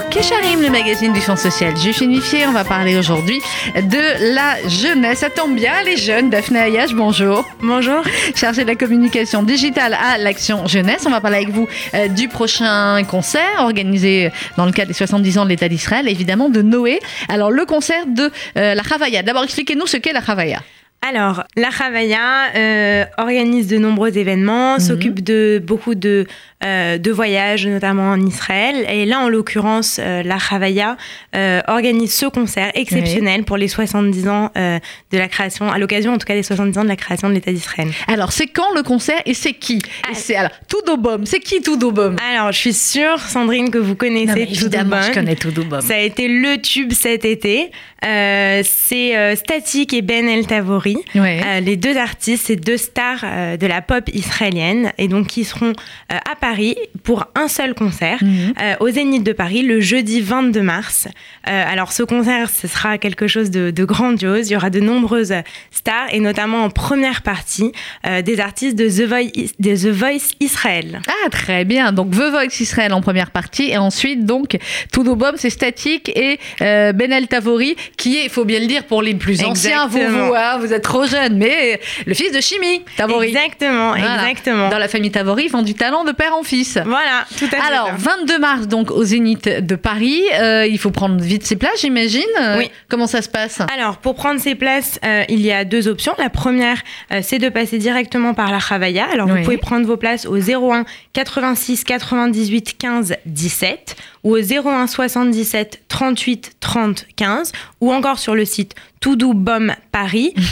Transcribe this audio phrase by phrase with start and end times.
[0.00, 2.46] Charim, le magazine du Fonds social juif unifié.
[2.46, 3.40] On va parler aujourd'hui
[3.76, 5.18] de la jeunesse.
[5.18, 6.30] Ça tombe bien, les jeunes.
[6.30, 7.44] Daphné Ayash, bonjour.
[7.60, 8.02] Bonjour.
[8.34, 11.04] Chargée de la communication digitale à l'Action Jeunesse.
[11.06, 15.38] On va parler avec vous euh, du prochain concert organisé dans le cadre des 70
[15.38, 16.98] ans de l'État d'Israël, évidemment de Noé.
[17.28, 19.22] Alors, le concert de euh, la Chavaya.
[19.22, 20.60] D'abord, expliquez-nous ce qu'est la Chavaya.
[21.06, 26.26] Alors, la Chavaya euh, organise de nombreux événements, s'occupe de beaucoup de
[26.64, 28.86] euh, de voyage, notamment en Israël.
[28.88, 30.96] Et là, en l'occurrence, euh, la Chavaya
[31.36, 36.18] euh, organise ce concert exceptionnel pour les 70 ans de la création, à l'occasion en
[36.18, 37.88] tout cas des 70 ans de la création de l'État d'Israël.
[38.08, 40.14] Alors, c'est quand le concert et c'est qui ah.
[40.14, 41.26] C'est alors Toudobom.
[41.26, 45.82] C'est qui Toudobom Alors, je suis sûre, Sandrine, que vous connaissez Évidemment, je connais Toudobom.
[45.82, 47.72] Ça a été le tube cet été.
[48.02, 53.24] c'est Static et Ben El Tavori, les deux artistes, ces deux stars
[53.58, 55.72] de la pop israélienne, et donc qui seront
[56.08, 58.54] à Paris pour un seul concert mhm.
[58.60, 61.08] euh, au Zénith de Paris le jeudi 22 mars.
[61.48, 64.48] Euh, alors ce concert, ce sera quelque chose de, grandiose.
[64.48, 65.34] Il y aura de nombreuses
[65.70, 67.72] stars et notamment en première partie
[68.06, 71.00] euh, des artistes de The, Voice, de The Voice Israël.
[71.06, 71.92] Ah très bien.
[71.92, 74.56] Donc The Voice Israël en première partie et ensuite donc
[74.92, 79.02] Todo Bomb, c'est Statique et Benel Tavori qui est, il faut bien le dire pour
[79.02, 82.82] les plus anciens, vous vous, hein, vous êtes trop jeune, mais le fils de Chimie
[82.96, 83.28] Tavori.
[83.28, 84.68] Exactement, exactement.
[84.68, 86.78] Dans la famille Tavori, ils font du talent de père en fils.
[86.84, 87.56] Voilà, tout à fait.
[87.56, 90.22] Alors, 22 mars, donc au Zénith de Paris.
[90.34, 92.22] Euh, il faut prendre vite ses places, j'imagine.
[92.40, 92.70] Euh, oui.
[92.88, 96.14] Comment ça se passe Alors, pour prendre ses places, euh, il y a deux options.
[96.18, 96.82] La première,
[97.22, 99.06] c'est de passer directement par la Chavaya.
[99.12, 104.86] Alors, vous pouvez prendre vos places au 01 86 98 15 17 ou au 01
[104.86, 108.74] 77 38 30 15 ou encore sur le site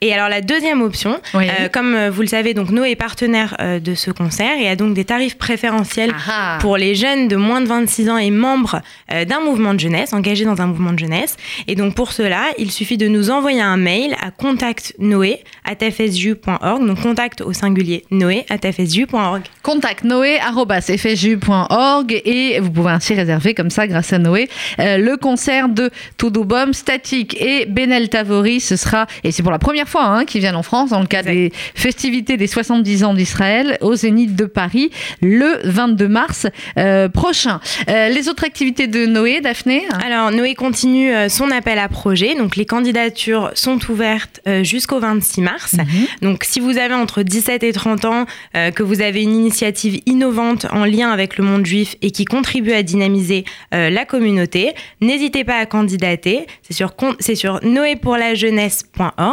[0.00, 3.54] Et alors la deuxième option, euh, comme euh, vous le savez, donc Noé est partenaire
[3.60, 6.58] euh, de ce concert et a donc des tarifs préférentiels ah ah.
[6.60, 10.44] pour les jeunes de moins de 26 ans et membres d'un mouvement de jeunesse, engagés
[10.44, 11.36] dans un mouvement de jeunesse.
[11.68, 17.42] Et donc pour cela, il suffit de nous envoyer un mail à contactnoé@fsju.org, donc contact
[17.42, 19.42] au singulier noé@fsju.org.
[19.62, 24.48] Contact noé@fsju.org et vous pouvez ainsi réserver comme ça grâce à Noé
[24.78, 28.60] le concert de Toudoubom Statique et Benel Tavori.
[28.60, 31.06] Ce sera, et c'est pour la première fois hein, qu'ils viennent en France dans le
[31.06, 34.90] cadre des festivités des 70 ans d'Israël au Zénith de Paris
[35.20, 36.46] le 22 mars
[36.78, 37.60] euh, prochain.
[37.88, 42.34] Euh, les autres activités de Noé, Daphné Alors, Noé continue euh, son appel à projet.
[42.34, 45.74] Donc, les candidatures sont ouvertes jusqu'au 26 mars.
[45.74, 45.86] Mhm.
[46.22, 48.26] Donc, si vous avez entre 17 et 30 ans,
[48.74, 52.72] que vous avez une initiative innovante en lien avec le monde juif et qui contribue
[52.72, 56.46] à dynamiser la communauté, n'hésitez pas à candidater.
[56.62, 57.60] C'est sur, c'est sur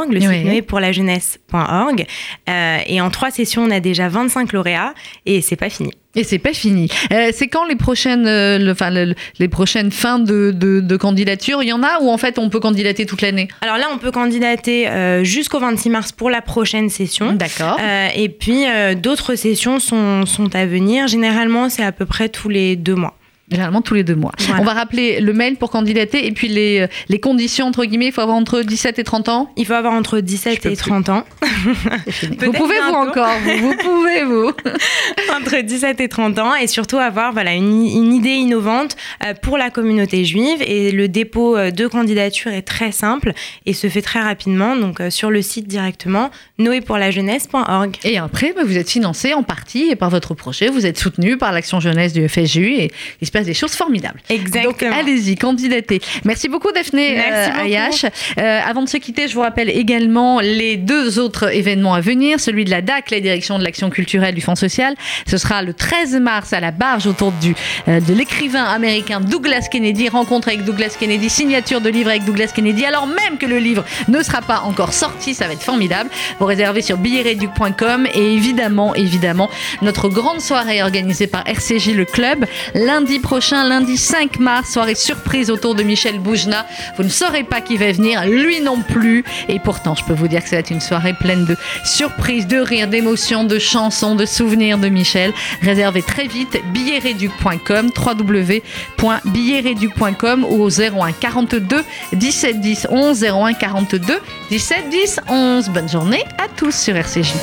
[0.09, 2.05] le site noépourlajeunesse.org.
[2.49, 4.93] Euh, et en trois sessions, on a déjà 25 lauréats
[5.25, 5.91] et c'est pas fini.
[6.15, 6.89] Et c'est pas fini.
[7.11, 11.61] Euh, c'est quand les prochaines, euh, enfin, les prochaines fins de, de, candidature?
[11.61, 13.47] Il y en a ou en fait on peut candidater toute l'année?
[13.61, 14.89] Alors là, on peut candidater
[15.23, 17.33] jusqu'au 26 mars pour la prochaine session.
[17.33, 17.77] D'accord.
[18.15, 18.65] et puis
[18.95, 21.07] d'autres sessions sont, sont à venir.
[21.07, 23.18] Généralement, c'est à peu près tous les deux mois.
[23.51, 24.31] Généralement tous les deux mois.
[24.59, 28.11] On va rappeler le mail pour candidater et puis les, les conditions, entre guillemets, il
[28.11, 31.23] faut avoir entre 17 et 30 ans Il faut avoir entre 17 et 30 ans.
[32.39, 34.51] vous pouvez vous encore, vous, pouvez vous.
[35.35, 39.57] entre 17 et 30 ans et surtout avoir voilà, une, une idée innovante euh, pour
[39.57, 43.33] la communauté juive et le dépôt euh, de candidature est très simple
[43.65, 47.97] et se fait très rapidement donc euh, sur le site directement noépourlajeunesse.org.
[48.03, 51.51] Et après, bah, vous êtes financé en partie par votre projet, vous êtes soutenu par
[51.51, 54.19] l'action jeunesse du FSJU et il se passe des choses formidables.
[54.29, 54.71] Exactement.
[54.71, 56.01] Donc allez-y, candidatez.
[56.25, 58.05] Merci beaucoup Daphné Merci euh, Ayash.
[58.05, 62.39] Euh, avant de se quitter, je vous rappelle également les deux autres événements à venir.
[62.39, 64.95] Celui de la DAC, la direction de l'action culturelle du Fonds social.
[65.27, 67.55] Ce sera le 13 mars à la barge autour du,
[67.87, 70.09] euh, de l'écrivain américain Douglas Kennedy.
[70.09, 72.85] Rencontre avec Douglas Kennedy, signature de livre avec Douglas Kennedy.
[72.85, 76.09] Alors même que le livre ne sera pas encore sorti, ça va être formidable.
[76.39, 79.49] Vous réservez sur billetreduc.com et évidemment, évidemment,
[79.81, 82.45] notre grande soirée organisée par RCJ Le Club
[82.75, 86.65] lundi prochain, lundi 5 mars, soirée surprise autour de Michel Boujna.
[86.97, 89.23] Vous ne saurez pas qui va venir, lui non plus.
[89.47, 91.13] Et pourtant, je peux vous dire que ça va être une soirée
[91.45, 95.33] de surprises, de rires, d'émotions, de chansons, de souvenirs de Michel.
[95.61, 101.83] Réservez très vite billetreduc.com, www.billetreduc.com ou au 01 42
[102.13, 104.19] 17 10 11 01 42
[104.49, 105.69] 17 10 11.
[105.69, 107.33] Bonne journée à tous sur RCJ.